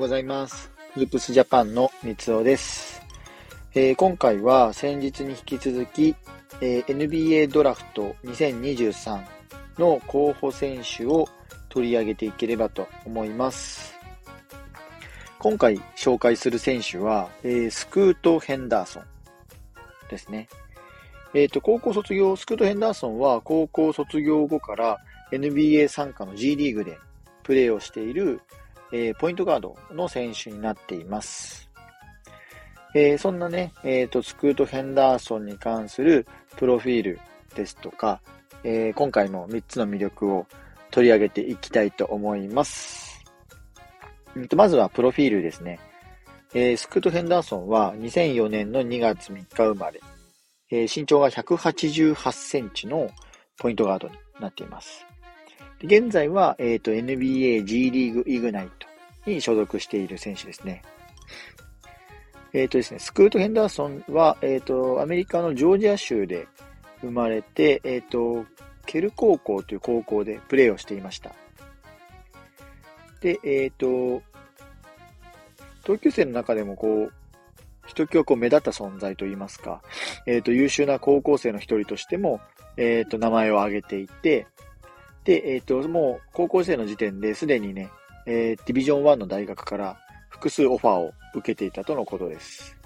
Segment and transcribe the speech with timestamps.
[0.00, 0.70] ございます。
[0.96, 3.02] ループスジャパンの三尾です、
[3.74, 6.16] えー今回は先日に引き続き、
[6.62, 9.22] えー NBA ドラフト2023
[9.78, 11.28] の候補選手を
[11.68, 13.94] 取り上げていければと思います。
[15.38, 19.04] 今回紹介する選手は、えースクート・ヘンダーソン
[20.08, 20.48] ですね。
[21.34, 24.96] えっ、と、高校卒業、スクート・ヘンダーソンは高校卒業後から
[25.30, 26.98] NBA 参加の G リーグで
[27.42, 28.40] プレーをしている、
[28.92, 31.70] えーポイントガードの選手になっています。
[32.94, 36.26] えーそんなね、えっ、と、スクート・ヘンダーソンに関する
[36.56, 37.20] プロフィール
[37.54, 38.20] ですとか、
[38.64, 40.46] えー今回も3つの魅力を
[40.90, 43.24] 取り上げていきたいと思います。
[44.34, 45.78] うんとまずはプロフィールですね。
[46.52, 50.00] えースクート・ヘンダーソンは2004年の2月3日生まれ、
[50.70, 53.08] えー身長が188センチの
[53.56, 55.06] ポイントガードになっています。
[55.82, 60.82] 現在は、えっ、と、NBA G リーグイグナイトに所属している選手ですね。
[62.52, 66.48] えっ、とですね、スクート・ヘンダーソンは、えっ、と、アメリカのジョージア州で
[67.00, 68.44] 生まれて、えっ、と、
[68.84, 71.32] ケル高校という高校でプレーをしていました。
[73.20, 74.22] で、えっ、と、
[75.84, 77.12] 同級生の中でもこう、
[77.86, 79.80] ひときわ目立った存在といいますか、
[80.26, 82.40] えっ、と、優秀な高校生の一人としても、
[82.76, 84.46] えっ、と、名前を挙げていて、
[85.24, 87.90] で、えっ、と、もう高校生の時点ですでにね、
[88.26, 92.76] えーディビジョン1の大学から複数オファーを受けていたとのことです。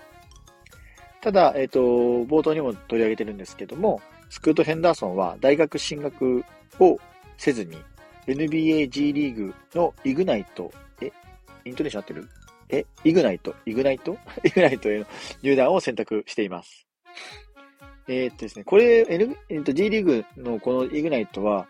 [1.20, 6.44] ただ、えっ、と、冒頭にも取り上げてるんですけども、スクート・ヘンダーソンは大学進学
[6.80, 6.98] を
[7.36, 7.78] せずに、
[8.26, 11.12] NBA G リーグのイグナイト、え、
[11.64, 12.28] イントネーション合ってる？
[12.68, 15.06] え、イグナイト、イグナイトイグナイトへの
[15.42, 16.86] 入団を選択しています。
[18.06, 21.66] えーっとですね、これ、N えっと G リーグのこのイグナイトは、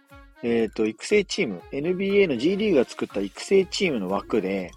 [0.47, 4.73] えーと、育成チーム、NBA の G リーグが作った育成チームの枠で、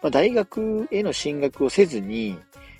[0.00, 2.38] まあ、大学への進学をせずに、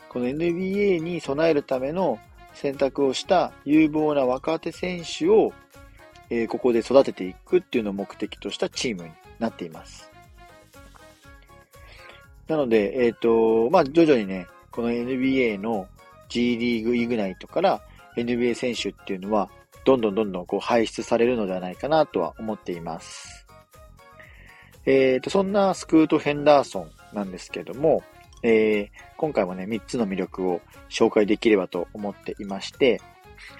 [0.08, 2.18] この NBA に備えるための
[2.54, 5.52] 選択をした有望な若手選手を、
[6.30, 10.10] えーここで育てていくっていうのを目的としたチームになっています。
[12.46, 15.86] なので、えっ、と、まあ、徐々にね、この NBA の
[16.30, 17.82] G リーグイグナイトから
[18.16, 19.50] NBA 選手っていうのは、
[19.84, 23.46] どんどんどんどんこう輩出されるのではないかなとは思っています。
[24.86, 28.02] えっ、と、そんなスクート・ヘンダーソンなんですけども、
[28.42, 33.00] えー今回もね、3つの魅力を紹介できればと思っていまして、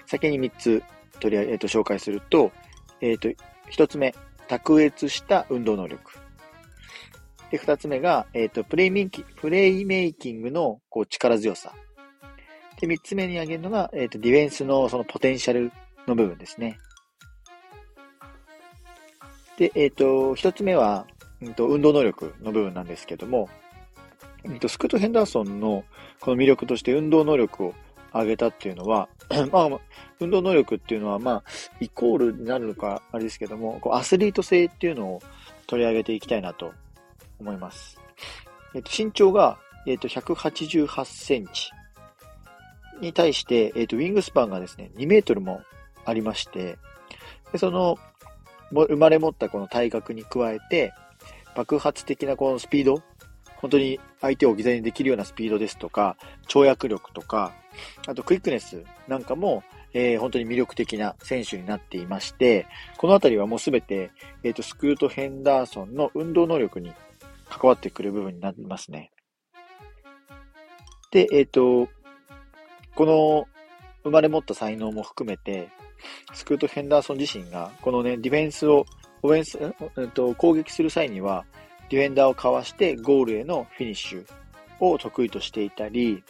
[0.07, 0.83] 先に3つ
[1.19, 2.53] 取り上げ、えーと紹介すると、
[3.01, 3.29] えっ、と、
[3.73, 4.15] 1つ目、
[4.47, 6.13] 卓越した運動能力。
[7.51, 11.73] で、2つ目が、えっ、と、プレイメイキプレイメイキングのこう力強さ。
[12.81, 15.73] で、3つ目に挙げるのが、えっ、と、ディフェンスのそのポテンシャル
[16.09, 16.79] の部分ですね。
[19.59, 21.07] で、えっ、と、1つ目は、
[21.43, 23.49] うんと、運動能力の部分なんですけども、
[24.45, 25.85] えっと、スクート・ヘンダーソンの
[26.21, 27.75] この魅力として運動能力を
[28.13, 29.09] 上げたっていうのは、
[29.53, 29.69] まあ、
[30.21, 31.45] 運動能力っていうのは、まあ、
[31.81, 35.23] イコールになるのか、あれですけども、こうアスリート性っていうのを
[35.67, 36.73] 取り上げていきたいなと
[37.39, 38.01] 思います。
[38.75, 41.71] えっと、身長が、えっと、188センチ
[43.01, 45.63] に対して、えっと、ウィングスパンがですね、2メートルも
[46.09, 46.79] ありまして、
[47.53, 47.99] でその、
[48.71, 50.93] 生まれ持ったこの体格に加えて、
[51.55, 53.03] 爆発的なこのスピード、
[53.57, 56.17] 本当に相手を置き去りにできるようなスピードですとか、
[56.49, 57.53] 跳躍力とか、
[58.07, 59.63] あとクイックネスなんかも、
[59.95, 62.67] えー本当に魅力的な選手になっていまして、
[62.99, 64.11] このあたりはもうすべて、
[64.43, 66.93] えっ、と、スクート・ヘンダーソンの運動能力に
[67.49, 69.11] 関わってくる部分になりますね。
[71.11, 71.89] で、えっ、と、
[72.95, 73.47] この
[74.05, 75.71] 生まれ持った才能も含めて、
[76.33, 78.87] スクート・ヘンダーソン自身が、このね、ディフェンスを、
[79.23, 79.59] オフェンス、
[79.99, 81.45] えっと、攻撃する際には、
[81.89, 84.25] ディフェンダーをかわしてゴールへのフィニッシュ
[84.81, 86.23] を得意としていたり、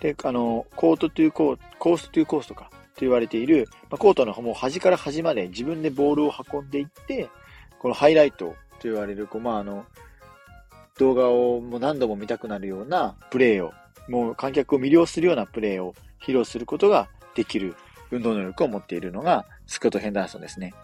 [0.00, 7.28] で、あの、コートトゥーコーコーストゥーコースとかと言われている、まあ、コートのもう端から端まで自分でボールを運んでいって、
[7.78, 8.54] このハイライトと
[8.84, 9.84] 言われる、こう、まあ、あの、
[10.98, 13.72] 動画をもう何度も見たくなるようなプレーを、
[14.08, 17.74] もう観客を魅了するようなプレーを披露することができる。
[18.10, 20.74] 運動能力を持っているのがスクート・ヘンダーソンですね。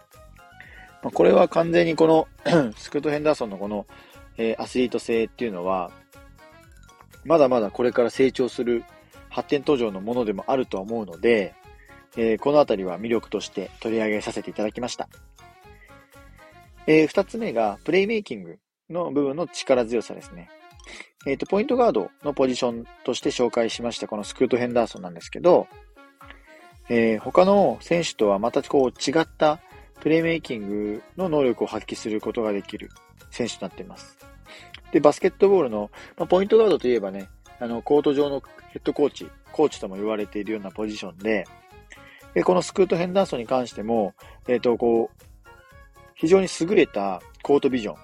[1.03, 2.27] まあ、これは完全にこの
[2.77, 3.85] スクート・ヘンダーソンのこの、
[4.37, 5.91] えーアスリート性っていうのは、
[7.25, 8.83] まだまだこれから成長する
[9.29, 11.53] 発展途上のものでもあるとは思うので、
[12.15, 15.09] えーこのあたりは魅力として取り上げさせていただきました。
[16.87, 18.59] えー二つ目が、プレイメイキング
[18.89, 20.49] の部分の力強さですね。
[21.25, 25.67] えっ、と、ポイントガードのポジションとして紹介しました、このスクート・ヘンダーソンなんですけど、
[26.95, 29.59] えー他の選手とはまたこう違った
[29.99, 32.91] プレイメイキングの能力を発揮することができる
[33.31, 34.19] 選手となっています。
[34.91, 37.29] で、バスケットボールの、まあ、ポイントガードといえばね、
[37.59, 41.45] あの、コート上のヘッドコーチ、コーチとも言われているようなポジションで、
[42.35, 44.13] で、このスクート・ヘンダーソンに関しても、
[44.47, 45.23] えっ、ー、と、こう、
[46.13, 47.95] 非常に優れたコートビジョン、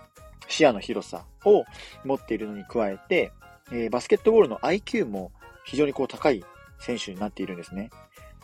[0.47, 1.63] 視野の広さを
[2.05, 3.33] 持っているのに加えて、
[3.71, 5.31] えー、バスケットボールの IQ も
[5.65, 6.43] 非常にこう高い
[6.79, 7.91] 選手になっているんですね。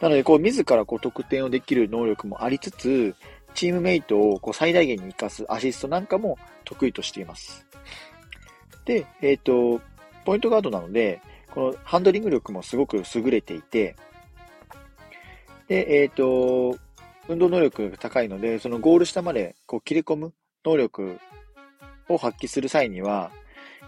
[0.02, 3.16] なので、こう、自らこう得点をできる能力もありつつ、
[3.54, 7.66] チームメイトをこう最大限に活かすアシストなんかも得意としています。
[8.84, 9.82] で、えっ、ー、と、
[10.26, 11.22] ポイントガードなので、
[11.52, 13.96] このハンドリング力もすごく優れていて、
[15.68, 16.78] で、えっ、ー、と、
[17.28, 20.34] 運動能力が高いので、そのゴール下までこう切れ込む
[20.64, 21.18] 能力
[22.10, 23.32] を発揮する際には、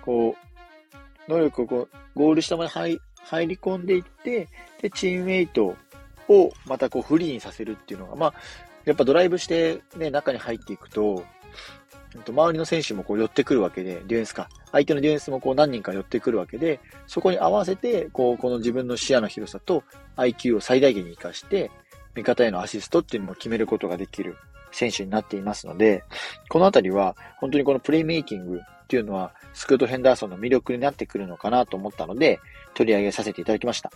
[0.02, 0.36] こ
[1.28, 3.00] う、能力をこうゴール下まで入
[3.48, 4.48] り込んでいって、
[4.82, 5.76] で、チームメイト
[6.30, 8.34] をまたこうフリーにさせるっていうのが、まあ、
[8.86, 11.26] やっぱドライブしてね、中に入っていくと、
[12.26, 14.50] 周りの選手もこう寄ってくるわけで、ディフェンスか。
[14.72, 19.84] 相手のディフェンスもこう何人か寄ってくるわけで、そこに合わせて、こう、この自分の視野の広さと
[20.16, 21.70] IQ を最大限に活かして、
[22.16, 24.38] 味方へのアシストっていうのも決めることができる
[24.72, 26.04] 選手になっていますので、
[26.50, 32.40] このあたりは、本当にこのプレイメイキングっていうのは、スクート・ヘンダーソンの魅力になってくるのかなと思ったので、
[32.74, 33.92] 取り上げさせていただきました。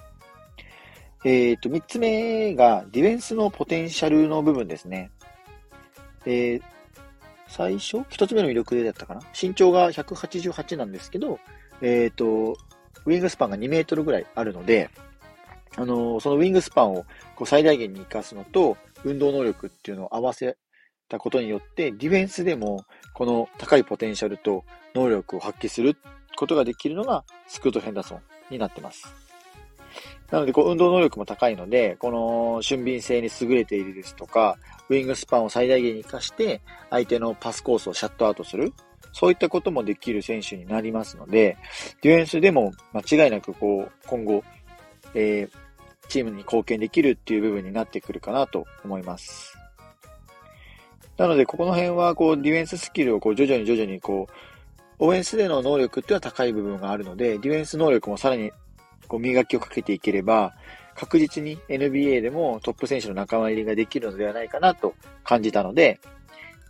[1.24, 5.12] えっ、と、三つ目が、ディフェンスのポテンシャルの部分ですね。
[6.26, 6.62] えー、
[7.48, 8.04] 最初？
[8.10, 9.22] 一つ目の魅力だったかな？
[9.40, 11.40] 身長が188なんですけど、
[11.82, 12.56] えっ、と、
[13.06, 14.90] ウィングスパンが2メートルぐらいあるので、
[15.78, 20.58] あの、そのウィングスパンをこう最大限に活かすのと、運動能力っていうのを合わせ
[21.08, 24.64] たことによって、ディフェンスでもこの高いポテンシャルと
[24.96, 25.98] 能力を発揮する
[26.36, 29.31] ことができるのがスクート・ヘンダーソンになってます。
[30.32, 34.58] なので、こう、運動能力も高いので、この、俊敏性に優れているですとか、
[34.90, 38.74] ウィングスパンを最大限に活かして、相手のパスコースをシャットアウトする。
[39.14, 41.58] そういったこともできる選手になりますので、
[42.02, 44.44] ディフェンスでも間違いなくこう、今後、
[45.14, 49.58] えー、チームに貢献できるっていう部分になってくるかなと思います。
[51.18, 54.34] なので、ここの辺は、こう、ディフェンススキルをこう、徐々に徐々にこう、
[55.00, 58.52] オフェンスでの能力っていうのは高い部分があるので、ディフェンス能力もさらに
[59.12, 60.54] こう磨きをかけていければ、
[60.96, 66.00] 確実に NBA でもトップ選手の仲間入りができるのではないかなと感じたので、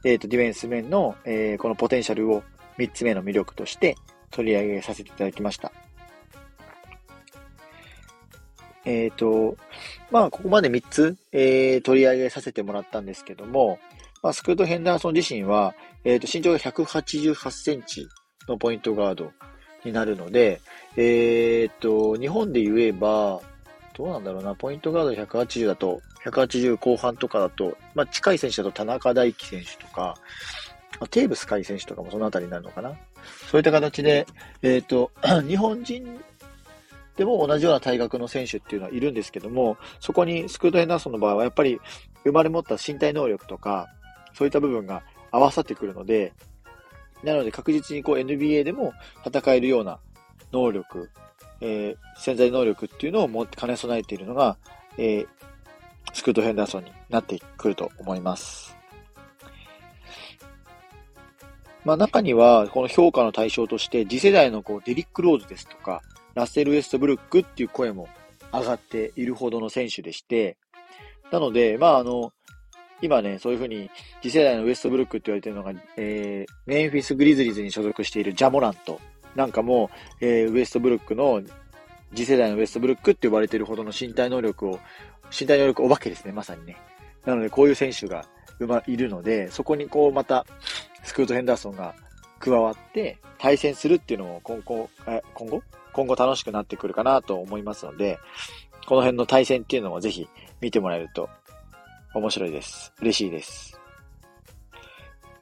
[0.03, 2.41] えっ、ー、と、ディフェンス面の、えー、このポテンシャルを
[2.79, 3.95] 3つ目の魅力として
[4.31, 5.71] 取り上げさせていただきました。
[8.85, 9.55] えっ、ー、と、
[10.09, 13.77] まあ、ここまで3つ、えー、取り上げさせてもらったんですけども、
[14.23, 18.07] まあ、スクート・ヘンダーソン自身は、えっ、と、身長が188センチ
[18.47, 19.31] のポイントガード
[19.85, 20.59] になるので、
[20.97, 23.41] えー、っと、日本で言えば、
[23.93, 30.15] どうなんだろうな、ポイントガード180だと、180後半とかだと、まあ、近い選手だと田中大輝選手とか、
[30.99, 32.93] まあテーブス海選手とかもそのあたりになるのかな。
[33.49, 34.27] そういった形で、
[34.61, 35.11] えっ、と、
[35.47, 36.21] 日本人
[37.17, 41.79] でも同じような体格の選手っていうのはいるんですけども、そこにスクート・ヘンダーソンの場合はやっぱり
[42.23, 43.87] 生まれ持った身体能力とか、
[44.33, 46.33] そういった部分が合わさってくるので、
[47.23, 48.93] なので確実にこう NBA でも
[49.25, 49.99] 戦えるような
[50.51, 51.09] 能力、
[51.61, 54.57] えー、潜在能力っていうのを持って兼ね備えているのが、
[54.97, 55.27] えー、
[56.13, 58.75] スクート・ヘンダーソンになってくると思います。
[61.83, 66.01] まあ中には、この評価の対象として、次世代のこうデリック・ローズですとか、
[66.35, 68.07] ラッセル・ウェストブルックっていう声も
[68.53, 70.57] 上がっているほどの選手でして、
[71.31, 72.33] なので、まああの、
[73.01, 73.89] 今ね、そういうふうに
[74.21, 79.01] 次世代のウエストブルックって言われてるのが、えー、メンフィス・グリズリーズに所属しているジャモラント
[79.35, 79.89] なんかも
[80.21, 81.41] う、えー、ウエストブルックの、
[82.13, 84.79] 次世代のウエストブルックって呼ばれてるほどの身体能力を、
[85.37, 86.77] 身体能力お化けですね、まさにね。
[87.25, 88.25] なので、こういう選手が、
[88.59, 90.45] ま、いるので、そこにこう、また、
[91.03, 91.95] スクート・ヘンダーソンが
[92.39, 95.63] 加わって、対戦するっていうのも今後、え今後？
[95.93, 98.17] 今後楽しくなってくるかなと思いますので、
[98.87, 100.27] この辺の対戦っていうのもぜひ
[100.61, 101.29] 見てもらえると
[102.13, 102.93] 面白いです。
[103.01, 103.79] 嬉しいです。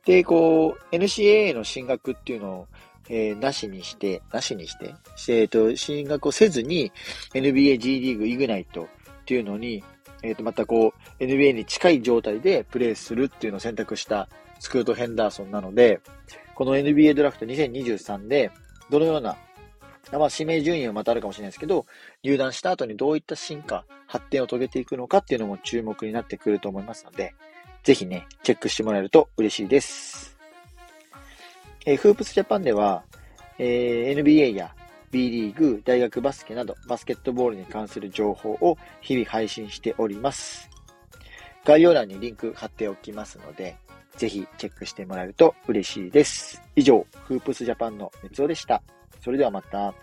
[0.05, 2.67] で、こう、NCAA の進学っていうのを、
[3.09, 4.95] えー、なしにして、なしにして、
[5.29, 6.91] えっ、ー、と、進学をせずに
[7.33, 8.87] NBA G リーグイグナイトっ
[9.25, 9.83] ていうのに、
[10.21, 16.01] えっ、ー、と、またこう、NBA に近い状態でプレーするっていうのを選択したスクート・ヘンダーソンなので、
[16.53, 18.51] この NBA ドラフト2023で、
[18.89, 19.37] どのような、
[20.11, 21.85] まあ、指名順位はまたあるかもしれないですけど、
[22.23, 27.33] 入団した後にどういった進化、発展を遂げていくのかっていうのも注目になってくると思いますので、
[27.83, 30.38] ぜひね、チェックしてもらえると嬉しいです。
[31.85, 33.03] えー、フープスジャパンでは、
[33.57, 34.73] えー、NBA や
[35.11, 40.69] B リーグ、大学バスケなど、バスケットボールに関する情報を日々配信しております。
[41.65, 43.77] 概要欄にリンク貼っておきますので、
[44.17, 46.61] ぜひチェックしてもらえると嬉しいです。
[46.75, 48.81] 以上、フープスジャパンの三つおでした。
[49.21, 49.93] それではまた。